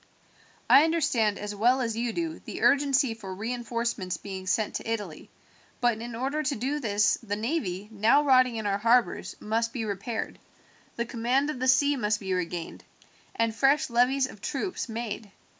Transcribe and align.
I 0.67 0.83
understand 0.83 1.37
as 1.37 1.53
well 1.53 1.79
as 1.79 1.95
you 1.95 2.11
do 2.11 2.39
the 2.39 2.63
urgency 2.63 3.13
for 3.13 3.35
reinforcements 3.35 4.17
being 4.17 4.47
sent 4.47 4.73
to 4.77 4.91
Italy; 4.91 5.29
but 5.79 6.01
in 6.01 6.15
order 6.15 6.41
to 6.41 6.55
do 6.55 6.79
this 6.79 7.19
the 7.21 7.35
navy, 7.35 7.87
now 7.91 8.23
rotting 8.23 8.55
in 8.55 8.65
our 8.65 8.79
harbours, 8.79 9.35
must 9.39 9.71
be 9.73 9.85
repaired, 9.85 10.39
the 10.95 11.05
command 11.05 11.51
of 11.51 11.59
the 11.59 11.67
sea 11.67 11.97
must 11.97 12.19
be 12.19 12.33
regained, 12.33 12.83
and 13.35 13.53
fresh 13.55 13.91
levies 13.91 14.25
of 14.25 14.41
troops 14.41 14.89
made. 14.89 15.31